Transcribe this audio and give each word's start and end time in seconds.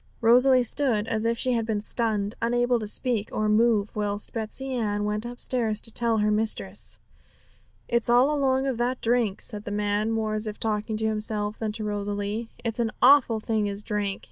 Rosalie 0.19 0.63
stood 0.63 1.07
as 1.07 1.25
if 1.25 1.37
she 1.37 1.51
had 1.51 1.63
been 1.63 1.79
stunned, 1.79 2.33
unable 2.41 2.79
to 2.79 2.87
speak 2.87 3.29
or 3.31 3.47
move, 3.47 3.95
whilst 3.95 4.33
Betsey 4.33 4.73
Ann 4.73 5.05
went 5.05 5.27
upstairs 5.27 5.79
to 5.81 5.93
tell 5.93 6.17
her 6.17 6.31
mistress. 6.31 6.97
'It's 7.87 8.09
all 8.09 8.35
along 8.35 8.65
of 8.65 8.79
that 8.79 8.99
drink,' 8.99 9.41
said 9.41 9.63
the 9.63 9.69
man, 9.69 10.09
more 10.09 10.33
as 10.33 10.47
if 10.47 10.59
talking 10.59 10.97
to 10.97 11.05
himself 11.05 11.59
than 11.59 11.71
to 11.73 11.83
Rosalie. 11.83 12.49
'It's 12.65 12.79
an 12.79 12.89
awful 12.99 13.39
thing 13.39 13.67
is 13.67 13.83
drink. 13.83 14.19